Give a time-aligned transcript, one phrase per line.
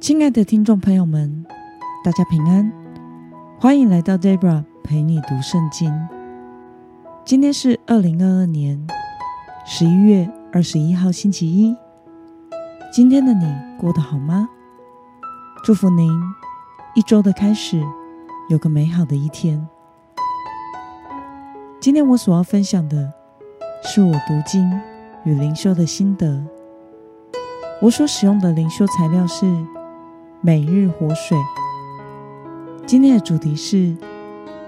[0.00, 1.44] 亲爱的听众朋友们，
[2.02, 2.72] 大家平安，
[3.58, 5.92] 欢迎来到 Debra 陪你读圣经。
[7.22, 8.86] 今天是二零二二年
[9.66, 11.76] 十一月二十一号，星期一。
[12.90, 13.44] 今天的你
[13.78, 14.48] 过得好吗？
[15.62, 16.10] 祝福您
[16.94, 17.84] 一周的开始
[18.48, 19.68] 有个美好的一天。
[21.78, 23.12] 今天我所要分享的
[23.82, 24.66] 是我读经
[25.24, 26.42] 与灵修的心得。
[27.82, 29.46] 我所使用的灵修材料是
[30.42, 31.36] 每日活水。
[32.86, 33.94] 今天的主题是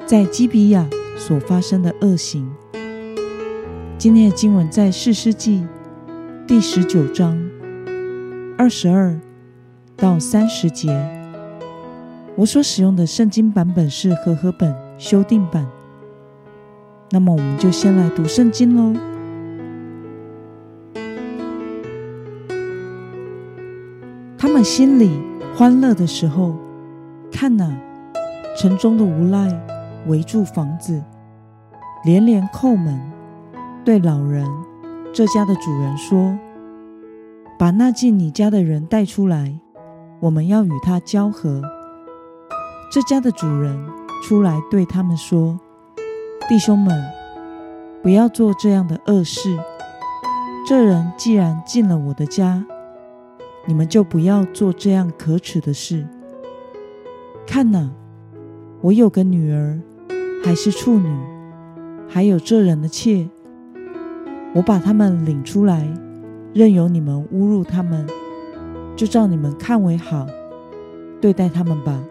[0.05, 0.87] 在基比亚
[1.17, 2.55] 所发生的恶行。
[3.97, 5.67] 今天的经文在四世纪
[6.47, 7.39] 第十九章
[8.59, 9.19] 二十二
[9.97, 10.91] 到三十节。
[12.37, 15.67] 我所使用的圣经版本是和合本修订版。
[17.11, 19.12] 那么，我们就先来读圣经喽。
[24.53, 25.19] 他们心里
[25.57, 26.55] 欢乐的时候，
[27.33, 27.75] 看哪，
[28.55, 29.51] 城中的无赖
[30.07, 31.03] 围住房子，
[32.05, 33.01] 连连叩门，
[33.83, 34.47] 对老人
[35.11, 36.39] 这家的主人说
[37.59, 39.59] ：“把那进你家的人带出来，
[40.21, 41.63] 我们要与他交合。”
[42.93, 43.83] 这家的主人
[44.23, 45.59] 出来对他们说
[46.47, 47.03] ：“弟兄们，
[48.03, 49.59] 不要做这样的恶事。
[50.69, 52.63] 这人既然进了我的家，
[53.65, 56.05] 你们就不要做这样可耻的事。
[57.47, 57.91] 看呐，
[58.81, 59.81] 我有个女儿，
[60.45, 61.09] 还是处女，
[62.09, 63.29] 还有这人的妾。
[64.55, 65.89] 我把他们领出来，
[66.53, 68.07] 任由你们侮辱他们，
[68.97, 70.27] 就照你们看为好，
[71.21, 72.03] 对待他们吧。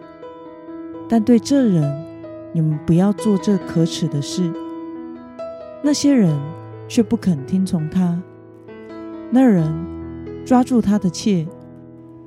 [1.08, 2.04] 但对这人，
[2.52, 4.50] 你们不要做这可耻的事。
[5.82, 6.34] 那些人
[6.88, 8.18] 却不肯听从他。
[9.30, 10.01] 那人。
[10.44, 11.46] 抓住他的妾，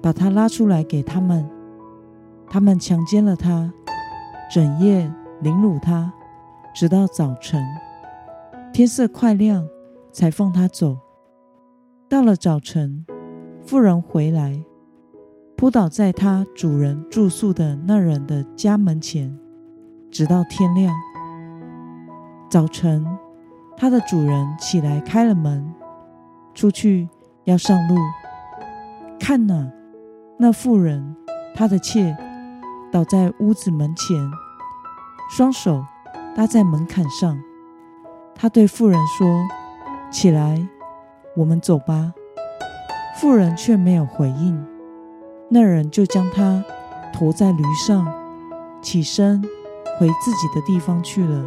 [0.02, 1.48] 把他拉出来给他们。
[2.50, 3.74] 他们强奸了他，
[4.52, 6.14] 整夜凌辱他，
[6.74, 7.62] 直到早晨。
[8.72, 9.68] 天色快亮，
[10.12, 10.98] 才放他走。
[12.08, 13.06] 到了早晨，
[13.66, 14.64] 妇人回来，
[15.58, 19.38] 扑倒在他主人住宿的那人的家门前，
[20.10, 20.94] 直到天亮。
[22.50, 23.06] 早晨，
[23.76, 25.74] 他的主人起来开了门，
[26.54, 27.10] 出去。
[27.46, 27.96] 要上路，
[29.20, 29.72] 看哪，
[30.40, 31.16] 那妇人，
[31.54, 32.18] 她的妾，
[32.92, 34.18] 倒在屋子门前，
[35.30, 35.86] 双手
[36.36, 37.40] 搭在门槛上。
[38.34, 39.48] 他对妇人说
[40.12, 40.68] ：“起来，
[41.38, 42.14] 我们走吧。”
[43.16, 44.66] 妇人却没有回应。
[45.50, 46.64] 那人就将她
[47.14, 48.12] 驮在驴上，
[48.82, 49.42] 起身
[50.00, 51.46] 回自己的地方去了。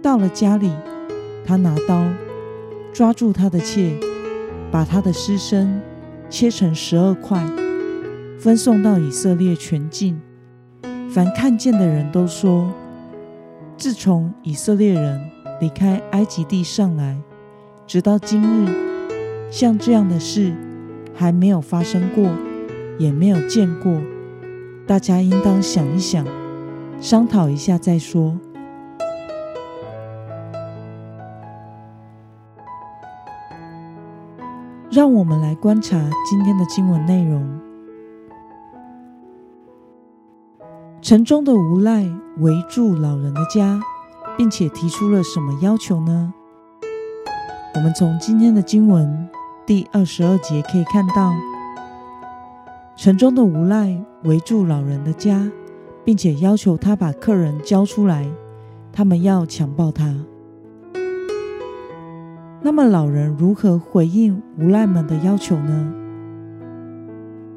[0.00, 0.72] 到了家里，
[1.44, 2.04] 他拿刀
[2.92, 3.98] 抓住他的妾。
[4.70, 5.80] 把他的尸身
[6.28, 7.44] 切成十二块，
[8.38, 10.20] 分送到以色列全境。
[11.08, 12.70] 凡看见的人都说：
[13.76, 15.20] 自从以色列人
[15.60, 17.16] 离开埃及地上来，
[17.86, 18.68] 直到今日，
[19.50, 20.52] 像这样的事
[21.14, 22.28] 还没有发生过，
[22.98, 24.00] 也没有见过。
[24.86, 26.26] 大家应当想一想，
[27.00, 28.38] 商讨一下再说。
[34.90, 37.44] 让我们来观察今天的经文内容。
[41.02, 42.08] 城中的无赖
[42.38, 43.80] 围住老人的家，
[44.36, 46.32] 并且提出了什么要求呢？
[47.74, 49.28] 我们从今天的经文
[49.66, 51.32] 第二十二节可以看到，
[52.96, 55.50] 城中的无赖围住老人的家，
[56.04, 58.26] 并且要求他把客人交出来，
[58.92, 60.14] 他们要强暴他。
[62.66, 65.94] 那么，老人如何回应无赖们的要求呢？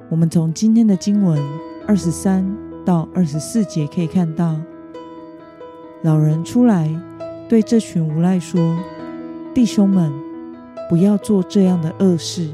[0.07, 1.41] 我们从今天的经文
[1.87, 2.45] 二十三
[2.85, 4.55] 到二十四节可以看到，
[6.03, 6.87] 老人出来
[7.49, 8.77] 对这群无赖说
[9.51, 10.13] ：“弟兄们，
[10.87, 12.47] 不要做这样的恶事。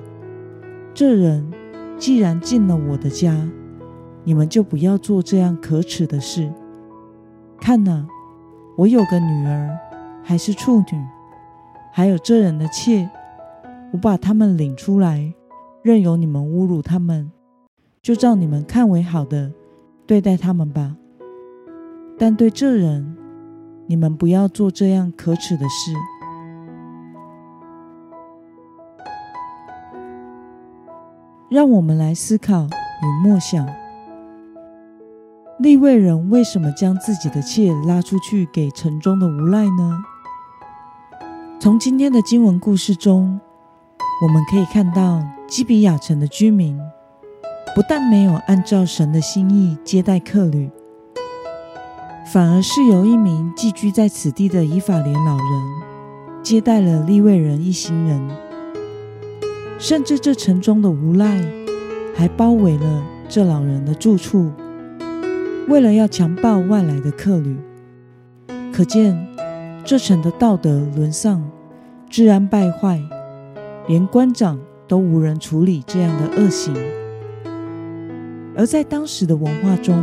[0.93, 1.51] 这人
[1.97, 3.35] 既然进了我的家，
[4.23, 6.49] 你们就不要做这样可耻的事。
[7.59, 8.07] 看呐，
[8.77, 9.77] 我有个女儿，
[10.23, 11.05] 还是处女。”
[11.97, 13.09] 还有这人的妾，
[13.93, 15.33] 我把他们领出来，
[15.81, 17.31] 任由你们侮辱他们，
[18.01, 19.53] 就照你们看为好的
[20.05, 20.97] 对待他们吧。
[22.19, 23.15] 但对这人，
[23.87, 25.93] 你们不要做这样可耻的事。
[31.47, 33.65] 让我们来思考与默想：
[35.59, 39.97] 立位人为什么将自己的妾拉出去给城中的无赖呢？
[41.65, 43.39] 从今天的经文故事中，
[44.21, 46.79] 我们可以看到基比亚城的居民
[47.73, 50.69] 不但没有按照神的心意接待客旅，
[52.31, 58.21] 反而是由一名寄居在此地的以法莲老人接待了利未人一行人，
[59.79, 61.43] 甚至这城中的无赖
[62.15, 64.51] 还包围了这老人的住处，
[65.67, 67.57] 为了要强暴外来的客旅。
[68.71, 69.17] 可见
[69.83, 71.41] 这城的道德沦丧、
[72.15, 73.03] 治安败坏，
[73.89, 74.57] 连官长
[74.87, 76.73] 都无人处理这样的恶行。
[78.55, 80.01] 而在当时的文化中，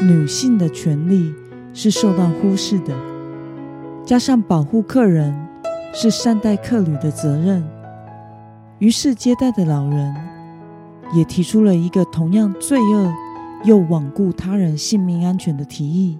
[0.00, 1.32] 女性的权利
[1.72, 2.92] 是受到忽视的，
[4.04, 5.32] 加上保护客人
[5.92, 7.64] 是善待客旅的责任，
[8.80, 10.12] 于是接待的老人
[11.14, 13.12] 也提出了一个同样罪恶
[13.62, 16.18] 又罔顾他人性命安全的提议，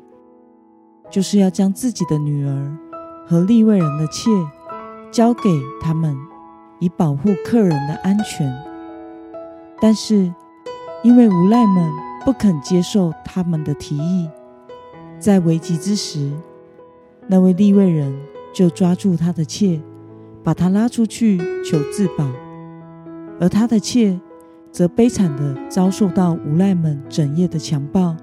[1.10, 2.78] 就是要将自己的女儿
[3.26, 4.30] 和利未人的妾
[5.14, 5.48] 交给
[5.80, 6.16] 他们，
[6.80, 8.52] 以保护客人的安全。
[9.80, 10.32] 但是。
[11.02, 11.92] 因为无赖们
[12.24, 14.26] 不肯接受他们的提议，
[15.18, 16.32] 在危急之时，
[17.26, 18.10] 那位利未人
[18.54, 19.78] 就抓住他的妾，
[20.42, 22.26] 把他拉出去求自保，
[23.38, 24.18] 而他的妾
[24.72, 28.16] 则悲惨地遭受到无赖们整夜的强暴、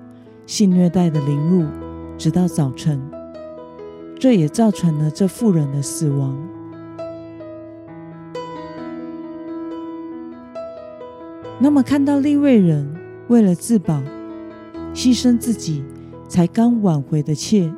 [0.47, 1.67] 性虐待的凌辱，
[2.17, 2.99] 直到早晨。
[4.19, 6.35] 这也造成了这妇人的死亡。
[11.63, 12.91] 那么，看到利未人
[13.27, 14.01] 为了自保，
[14.95, 15.83] 牺牲自己
[16.27, 17.71] 才刚挽回的妾，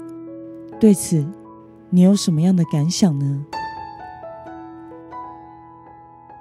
[0.79, 1.25] 对此
[1.89, 3.45] 你有什么样的感想呢？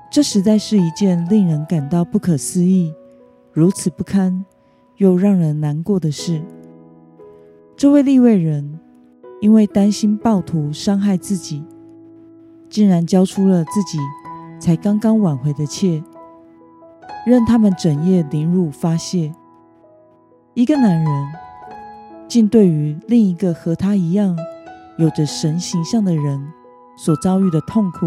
[0.08, 2.94] 这实在是一件令人感到不可思议、
[3.52, 4.44] 如此不堪
[4.98, 6.40] 又让人难过的事。
[7.76, 8.78] 这位利未人
[9.40, 11.64] 因为担心暴徒伤害自己，
[12.70, 13.98] 竟然交出了自己
[14.60, 16.00] 才刚刚挽回的妾。
[17.24, 19.32] 任他们整夜凌辱发泄，
[20.54, 21.32] 一个男人
[22.28, 24.36] 竟对于另一个和他一样
[24.98, 26.52] 有着神形象的人
[26.96, 28.06] 所遭遇的痛苦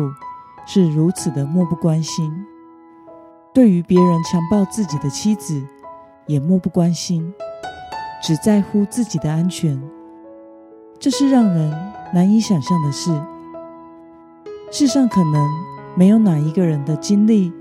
[0.66, 2.32] 是如此的漠不关心，
[3.54, 5.66] 对于别人强暴自己的妻子
[6.28, 7.34] 也漠不关心，
[8.22, 9.82] 只在乎自己的安全，
[11.00, 11.72] 这是让人
[12.14, 13.12] 难以想象的事。
[14.72, 15.50] 世上可能
[15.96, 17.54] 没有哪一个人的经历。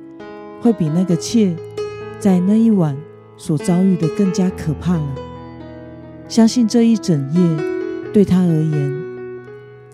[0.64, 1.54] 会比那个妾
[2.18, 2.96] 在那一晚
[3.36, 5.14] 所遭遇的更加可怕了。
[6.26, 9.04] 相信这一整夜对他而言，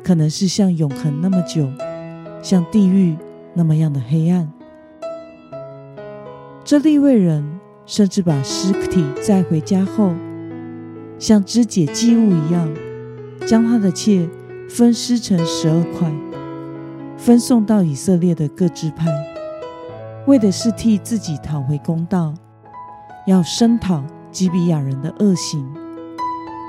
[0.04, 1.68] 可能是像永恒那么久，
[2.40, 3.16] 像地狱
[3.52, 4.48] 那么样的黑暗。
[6.64, 7.44] 这利未人
[7.84, 10.14] 甚至把尸体载回家后，
[11.18, 12.72] 像肢解祭物一样，
[13.44, 14.28] 将他的妾
[14.68, 16.08] 分尸成十二块，
[17.18, 19.06] 分送到以色列的各支派。
[20.26, 22.34] 为的是替自己讨回公道，
[23.26, 25.66] 要声讨基比亚人的恶行，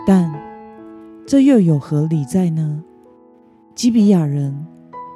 [0.08, 0.34] 但
[1.28, 2.82] 这又有何理在呢？
[3.76, 4.66] 基比亚人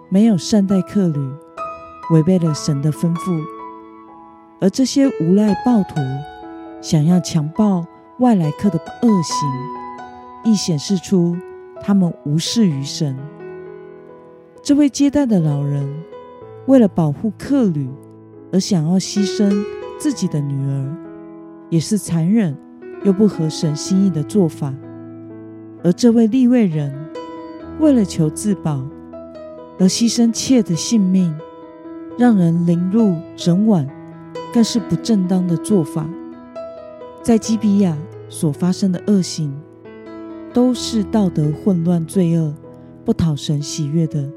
[0.09, 1.19] 没有善待客旅，
[2.11, 3.41] 违背了神的吩咐，
[4.59, 5.95] 而这些无赖暴徒
[6.81, 7.85] 想要强暴
[8.19, 9.49] 外来客的恶行，
[10.43, 11.35] 亦显示出
[11.81, 13.17] 他们无视于神。
[14.61, 16.03] 这位接待的老人
[16.67, 17.89] 为了保护客旅。
[18.51, 19.63] 而想要牺牲
[19.97, 20.97] 自己的女儿，
[21.69, 22.55] 也是残忍
[23.03, 24.73] 又不合神心意的做法。
[25.83, 26.93] 而这位立位人
[27.79, 28.83] 为了求自保
[29.77, 31.35] 而牺牲妾的性命，
[32.17, 33.87] 让人凌辱整晚，
[34.53, 36.07] 更是不正当的做法。
[37.21, 37.97] 在基比亚
[38.29, 39.53] 所发生的恶行，
[40.53, 42.53] 都是道德混乱、罪恶、
[43.03, 44.31] 不讨神喜悦的。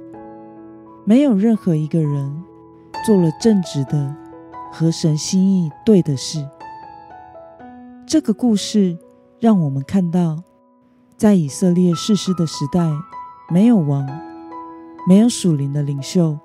[1.04, 2.47] 没有任何一个人。
[3.08, 4.14] 做了正直的、
[4.70, 6.46] 和神心意对的事。
[8.06, 8.98] 这个故事
[9.40, 10.36] 让我们看到，
[11.16, 12.86] 在以色列世师的时代，
[13.48, 14.06] 没有王，
[15.08, 16.38] 没有属灵的领袖，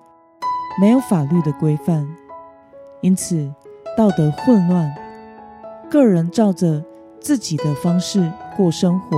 [0.80, 2.08] 没有法律的规范，
[3.02, 3.54] 因此
[3.98, 4.90] 道德混乱，
[5.92, 6.82] 个人照着
[7.20, 9.18] 自己的方式过生活，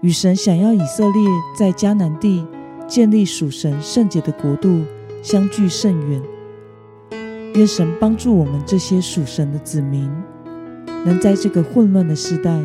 [0.00, 2.46] 与神想要以色列在迦南地
[2.86, 4.82] 建立属神圣洁的国度。
[5.22, 6.22] 相距甚远。
[7.54, 10.08] 愿神帮助我们这些属神的子民，
[11.04, 12.56] 能在这个混乱的时代，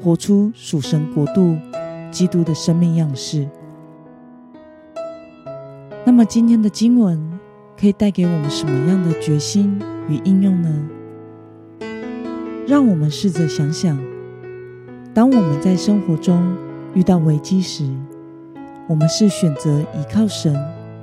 [0.00, 1.56] 活出属神国度、
[2.10, 3.48] 基督的生命样式。
[6.04, 7.38] 那么，今天的经文
[7.80, 10.88] 可以带给我们什么样的决心与应用呢？
[12.66, 13.98] 让我们试着想想，
[15.12, 16.56] 当我们在生活中
[16.94, 17.84] 遇到危机时，
[18.86, 20.54] 我们是选择依靠神。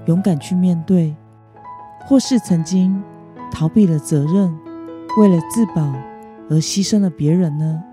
[0.05, 1.15] 勇敢去面对，
[2.05, 3.01] 或是曾经
[3.51, 4.53] 逃避了责任，
[5.17, 5.81] 为了自保
[6.49, 7.83] 而牺牲了别人呢？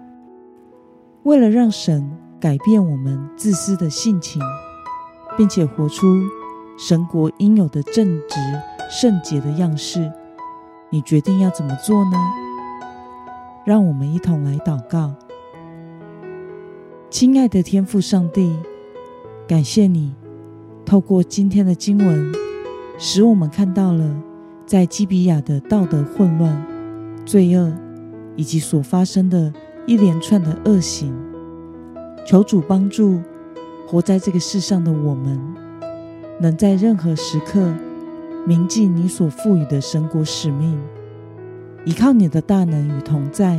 [1.22, 4.40] 为了让神改变我们自私的性情，
[5.36, 6.06] 并且活出
[6.78, 8.40] 神国应有的正直
[8.90, 10.10] 圣洁的样式，
[10.90, 12.16] 你决定要怎么做呢？
[13.64, 15.14] 让我们一同来祷告。
[17.10, 18.58] 亲爱的天父上帝，
[19.46, 20.14] 感谢你
[20.90, 22.32] 透过今天的经文，
[22.98, 24.12] 使我们看到了
[24.66, 26.66] 在基比亚的道德混乱、
[27.24, 27.72] 罪恶
[28.34, 29.54] 以及所发生的
[29.86, 31.16] 一连串的恶行。
[32.26, 33.20] 求主帮助
[33.86, 35.40] 活在这个世上的我们，
[36.40, 37.72] 能在任何时刻
[38.44, 40.76] 铭记你所赋予的神国使命，
[41.84, 43.56] 依靠你的大能与同在，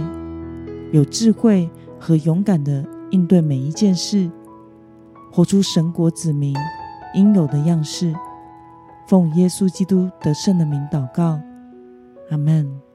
[0.92, 2.86] 有智慧和勇敢的。
[3.12, 4.30] 应对每一件事，
[5.32, 6.54] 活出神国子民
[7.14, 8.14] 应有的样式。
[9.08, 11.40] 奉耶稣基督得胜的名祷告，
[12.30, 12.91] 阿门。